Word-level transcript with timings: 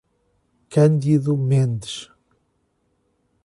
Cândido 0.67 1.37
Mendes 1.37 2.09